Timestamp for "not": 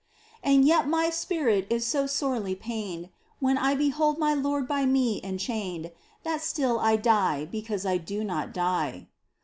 8.23-8.51